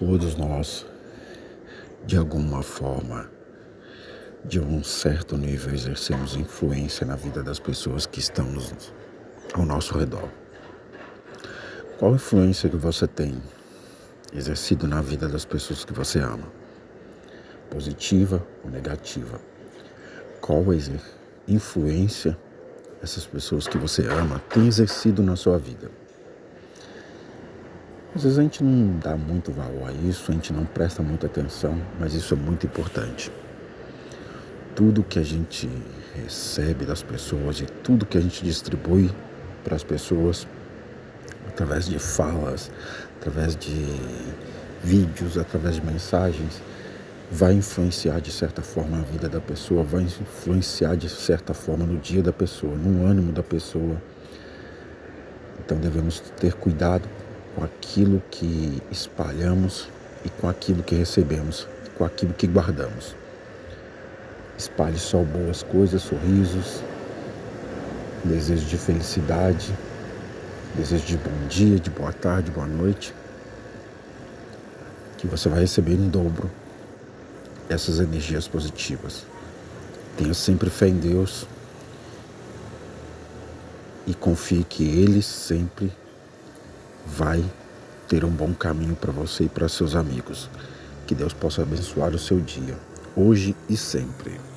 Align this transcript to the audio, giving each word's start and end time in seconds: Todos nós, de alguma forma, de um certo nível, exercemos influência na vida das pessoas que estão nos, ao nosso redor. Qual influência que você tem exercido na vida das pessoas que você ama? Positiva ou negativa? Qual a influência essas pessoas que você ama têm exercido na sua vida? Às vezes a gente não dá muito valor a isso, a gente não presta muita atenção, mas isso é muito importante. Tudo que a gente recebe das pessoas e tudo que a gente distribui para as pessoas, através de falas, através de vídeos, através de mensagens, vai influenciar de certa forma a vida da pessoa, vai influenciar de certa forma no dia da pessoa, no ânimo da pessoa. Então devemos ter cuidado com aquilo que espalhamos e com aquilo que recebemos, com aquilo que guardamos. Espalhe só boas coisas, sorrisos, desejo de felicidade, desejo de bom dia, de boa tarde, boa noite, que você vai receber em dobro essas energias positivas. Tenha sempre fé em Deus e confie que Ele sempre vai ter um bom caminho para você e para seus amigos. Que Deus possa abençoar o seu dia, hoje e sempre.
Todos 0.00 0.34
nós, 0.34 0.86
de 2.06 2.16
alguma 2.16 2.62
forma, 2.62 3.30
de 4.42 4.58
um 4.58 4.82
certo 4.82 5.36
nível, 5.36 5.74
exercemos 5.74 6.36
influência 6.36 7.06
na 7.06 7.14
vida 7.16 7.42
das 7.42 7.58
pessoas 7.58 8.06
que 8.06 8.18
estão 8.18 8.46
nos, 8.46 8.94
ao 9.52 9.66
nosso 9.66 9.98
redor. 9.98 10.26
Qual 11.98 12.14
influência 12.14 12.70
que 12.70 12.78
você 12.78 13.06
tem 13.06 13.42
exercido 14.32 14.88
na 14.88 15.02
vida 15.02 15.28
das 15.28 15.44
pessoas 15.44 15.84
que 15.84 15.92
você 15.92 16.18
ama? 16.18 16.50
Positiva 17.68 18.42
ou 18.64 18.70
negativa? 18.70 19.38
Qual 20.40 20.64
a 20.70 20.74
influência 21.46 22.38
essas 23.02 23.26
pessoas 23.26 23.68
que 23.68 23.76
você 23.76 24.06
ama 24.06 24.38
têm 24.48 24.66
exercido 24.66 25.22
na 25.22 25.36
sua 25.36 25.58
vida? 25.58 25.90
Às 28.14 28.24
vezes 28.24 28.38
a 28.38 28.42
gente 28.42 28.64
não 28.64 28.98
dá 28.98 29.16
muito 29.16 29.52
valor 29.52 29.88
a 29.88 29.92
isso, 29.92 30.32
a 30.32 30.34
gente 30.34 30.52
não 30.52 30.64
presta 30.64 31.00
muita 31.00 31.26
atenção, 31.26 31.80
mas 31.98 32.12
isso 32.12 32.34
é 32.34 32.36
muito 32.36 32.66
importante. 32.66 33.30
Tudo 34.74 35.04
que 35.04 35.20
a 35.20 35.22
gente 35.22 35.70
recebe 36.16 36.84
das 36.84 37.04
pessoas 37.04 37.60
e 37.60 37.66
tudo 37.66 38.04
que 38.04 38.18
a 38.18 38.20
gente 38.20 38.42
distribui 38.42 39.12
para 39.62 39.76
as 39.76 39.84
pessoas, 39.84 40.44
através 41.46 41.86
de 41.86 42.00
falas, 42.00 42.72
através 43.20 43.54
de 43.54 43.86
vídeos, 44.82 45.38
através 45.38 45.76
de 45.76 45.86
mensagens, 45.86 46.60
vai 47.30 47.52
influenciar 47.52 48.20
de 48.20 48.32
certa 48.32 48.60
forma 48.60 48.98
a 48.98 49.02
vida 49.02 49.28
da 49.28 49.40
pessoa, 49.40 49.84
vai 49.84 50.02
influenciar 50.02 50.96
de 50.96 51.08
certa 51.08 51.54
forma 51.54 51.86
no 51.86 51.96
dia 51.96 52.24
da 52.24 52.32
pessoa, 52.32 52.74
no 52.74 53.06
ânimo 53.06 53.30
da 53.30 53.42
pessoa. 53.42 54.02
Então 55.64 55.78
devemos 55.78 56.18
ter 56.40 56.54
cuidado 56.54 57.08
com 57.54 57.64
aquilo 57.64 58.22
que 58.30 58.82
espalhamos 58.90 59.88
e 60.24 60.28
com 60.28 60.48
aquilo 60.48 60.82
que 60.82 60.94
recebemos, 60.94 61.66
com 61.96 62.04
aquilo 62.04 62.32
que 62.34 62.46
guardamos. 62.46 63.14
Espalhe 64.56 64.98
só 64.98 65.22
boas 65.22 65.62
coisas, 65.62 66.02
sorrisos, 66.02 66.82
desejo 68.24 68.66
de 68.66 68.76
felicidade, 68.76 69.74
desejo 70.76 71.06
de 71.06 71.16
bom 71.16 71.48
dia, 71.48 71.78
de 71.78 71.90
boa 71.90 72.12
tarde, 72.12 72.50
boa 72.50 72.66
noite, 72.66 73.14
que 75.16 75.26
você 75.26 75.48
vai 75.48 75.60
receber 75.60 75.94
em 75.94 76.08
dobro 76.08 76.50
essas 77.68 78.00
energias 78.00 78.46
positivas. 78.46 79.24
Tenha 80.16 80.34
sempre 80.34 80.68
fé 80.68 80.88
em 80.88 80.98
Deus 80.98 81.46
e 84.06 84.14
confie 84.14 84.64
que 84.64 84.84
Ele 84.84 85.22
sempre 85.22 85.92
vai 87.06 87.44
ter 88.08 88.24
um 88.24 88.30
bom 88.30 88.52
caminho 88.52 88.96
para 88.96 89.12
você 89.12 89.44
e 89.44 89.48
para 89.48 89.68
seus 89.68 89.94
amigos. 89.94 90.50
Que 91.06 91.14
Deus 91.14 91.32
possa 91.32 91.62
abençoar 91.62 92.14
o 92.14 92.18
seu 92.18 92.40
dia, 92.40 92.76
hoje 93.16 93.56
e 93.68 93.76
sempre. 93.76 94.49